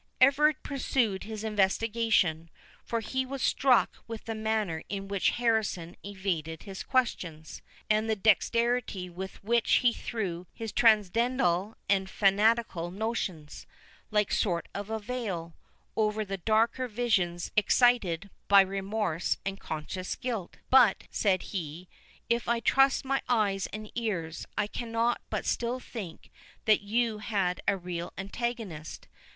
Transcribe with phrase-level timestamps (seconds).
[0.19, 2.49] Everard pursued his investigation;
[2.83, 8.15] for he was struck with the manner in which Harrison evaded his questions, and the
[8.15, 13.67] dexterity with which he threw his transcendental and fanatical notions,
[14.09, 15.53] like a sort of veil,
[15.95, 20.57] over the darker visions excited by remorse and conscious guilt.
[20.71, 21.87] "But," said he,
[22.27, 26.31] "if I may trust my eyes and ears, I cannot but still think
[26.65, 29.07] that you had a real antagonist.